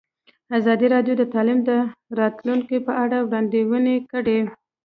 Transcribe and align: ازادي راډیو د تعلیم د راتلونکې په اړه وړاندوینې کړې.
ازادي 0.57 0.87
راډیو 0.95 1.13
د 1.17 1.23
تعلیم 1.33 1.59
د 1.69 1.71
راتلونکې 2.19 2.77
په 2.87 2.93
اړه 3.03 3.17
وړاندوینې 3.27 3.95
کړې. 4.11 4.39